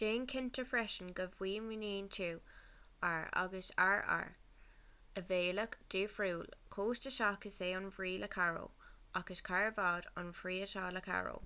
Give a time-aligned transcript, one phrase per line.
[0.00, 2.26] déan cinnte freisin go bhfuaimníonn tú
[3.12, 6.46] r agus rr ar bhealach difriúil
[6.78, 8.70] costasach is ea an bhrí le caro
[9.22, 11.36] ach is carbad an bhrí atá le carro